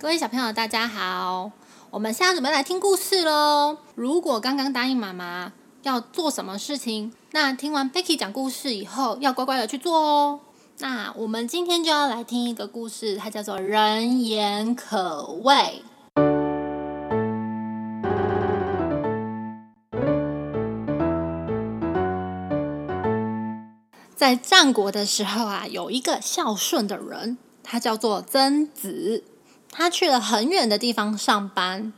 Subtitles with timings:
[0.00, 1.52] 各位小朋友，大家好！
[1.90, 3.76] 我们现在准备来听故事喽。
[3.94, 10.40] 如果刚刚答应妈妈要做什么事情，那听完 Becky 讲故事以后，要乖乖的去做哦。
[10.78, 15.52] 那我们今天就要来听一个故事，它叫做《人言可畏》。
[24.16, 29.24] 在战国的时候啊，有一个孝顺的人，他叫做曾子。
[29.70, 31.92] 他去了很远的地方上班，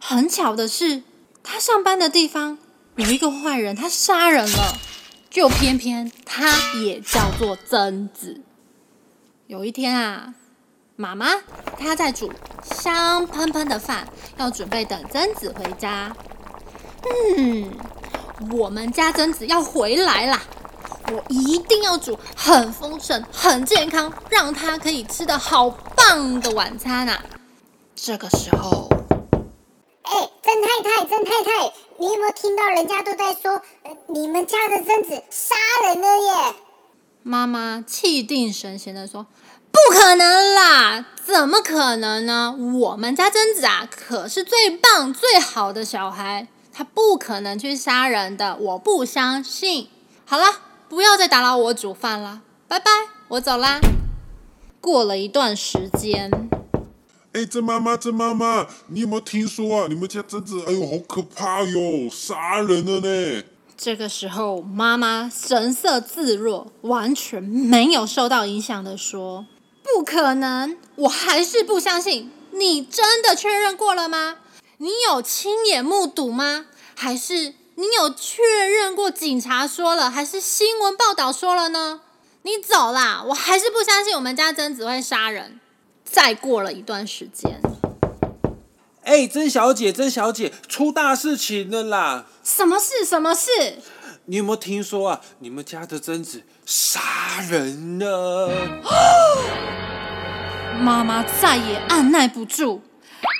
[0.00, 1.02] 很巧的是，
[1.42, 2.58] 他上班的地方
[2.96, 4.78] 有一个坏人，他杀人了。
[5.30, 6.46] 就偏偏他
[6.82, 8.42] 也叫做曾子。
[9.46, 10.34] 有一天啊，
[10.94, 11.26] 妈妈
[11.78, 12.30] 她在煮
[12.62, 16.14] 香喷喷的饭，要准备等曾子回家。
[17.38, 17.72] 嗯，
[18.50, 20.42] 我们家曾子要回来啦，
[21.12, 25.70] 我一定要煮很丰盛、很健康，让他可以吃的好。
[26.04, 27.22] 棒的晚餐啊！
[27.94, 28.88] 这个时候，
[30.02, 33.62] 哎，曾太太，曾太太，你有没有听到人家都在说，
[34.08, 35.54] 你们家的贞子杀
[35.86, 36.54] 人了耶？
[37.22, 39.26] 妈妈气定神闲的说
[39.70, 42.52] ：“不可能啦，怎么可能呢？
[42.80, 49.88] 我们家贞子啊，可是最棒、最好的小孩，他不可能去杀人的，我不相信。
[50.26, 50.46] 好了，
[50.92, 52.90] 不要再打扰我煮饭了，拜拜，
[53.28, 53.80] 我走啦。”
[54.78, 56.30] 过了一段时间，
[57.32, 59.86] 哎，曾妈妈，曾妈妈，你有没有听说啊？
[59.88, 63.42] 你们家贞子，哎呦，好可怕哟，杀人了呢！
[63.74, 69.46] 这个时候，妈妈神色自若，完全没有受到影响的说
[69.82, 72.30] ：“不可能，我还是不相信。
[72.50, 74.36] 你真的确认过了吗？
[74.76, 76.66] 你有亲眼目睹吗？
[76.94, 82.02] 还是你有确认过警察说了，还是新闻报道说了呢？”
[82.42, 83.24] 你走啦！
[83.26, 85.58] 我还是不相信我们家贞子会杀人。
[86.04, 87.60] 再过了一段时间，
[89.02, 92.26] 哎，曾小姐，曾小姐，出大事情了啦！
[92.44, 93.04] 什么事？
[93.04, 93.50] 什么事？
[94.26, 95.20] 你有没有听说啊？
[95.40, 97.00] 你们家的贞子杀
[97.50, 98.48] 人了！
[100.78, 102.80] 妈妈再也按耐不住，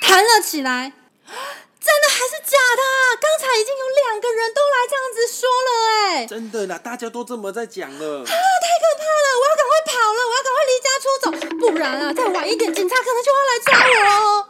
[0.00, 0.92] 弹了起来。
[2.52, 2.82] 假的？
[3.18, 8.20] 刚才已经有两个人都来这样子说了，哎，真的啦，大家都这么在讲了。
[8.20, 9.26] 啊，太可怕了！
[9.40, 14.46] 我要赶快跑了，我要赶快离家出走，不然啊，再晚一点，警察可能就要来抓我哦。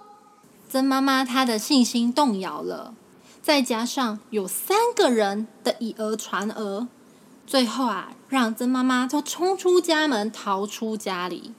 [0.68, 2.94] 曾妈妈她的信心动摇了，
[3.40, 6.88] 再加上有三个人的以讹传讹，
[7.46, 11.54] 最后啊，让曾妈妈都冲出家门，逃出家里。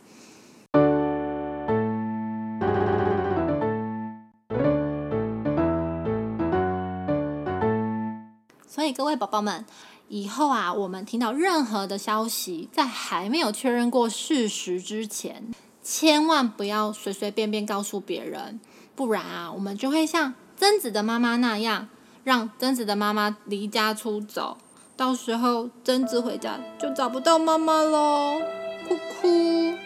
[8.74, 9.64] 所以各位宝宝们，
[10.08, 15.54] 以后啊，我们听到任何的消息，在还没有确认过事实之前，
[15.84, 18.60] 千万不要随随便便告诉别人，
[18.96, 21.88] 不然啊，我们就会像贞子的妈妈那样，
[22.24, 24.58] 让贞子的妈妈离家出走，
[24.98, 28.42] 到时候贞子回家就找不到妈妈喽，
[28.88, 29.78] 哭哭。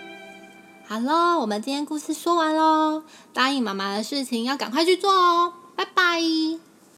[0.88, 3.04] 好喽，我们今天故事说完喽，
[3.34, 6.22] 答应妈妈的事情要赶快去做哦，拜拜。